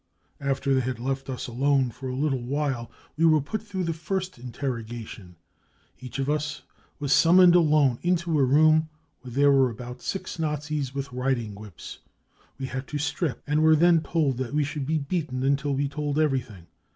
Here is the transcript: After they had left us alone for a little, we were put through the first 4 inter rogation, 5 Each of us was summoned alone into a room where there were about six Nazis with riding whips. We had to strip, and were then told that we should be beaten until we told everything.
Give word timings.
After 0.39 0.73
they 0.73 0.81
had 0.81 0.97
left 0.99 1.29
us 1.29 1.45
alone 1.45 1.91
for 1.91 2.09
a 2.09 2.15
little, 2.15 2.87
we 3.15 3.23
were 3.23 3.39
put 3.39 3.61
through 3.61 3.83
the 3.83 3.93
first 3.93 4.35
4 4.37 4.43
inter 4.45 4.71
rogation, 4.77 5.35
5 5.97 6.03
Each 6.03 6.17
of 6.17 6.27
us 6.27 6.63
was 6.97 7.13
summoned 7.13 7.53
alone 7.53 7.99
into 8.01 8.39
a 8.39 8.43
room 8.43 8.89
where 9.19 9.31
there 9.33 9.51
were 9.51 9.69
about 9.69 10.01
six 10.01 10.39
Nazis 10.39 10.95
with 10.95 11.13
riding 11.13 11.53
whips. 11.53 11.99
We 12.57 12.65
had 12.65 12.87
to 12.87 12.97
strip, 12.97 13.43
and 13.45 13.61
were 13.61 13.75
then 13.75 14.01
told 14.01 14.37
that 14.37 14.55
we 14.55 14.63
should 14.63 14.87
be 14.87 14.97
beaten 14.97 15.43
until 15.43 15.75
we 15.75 15.87
told 15.87 16.17
everything. 16.17 16.65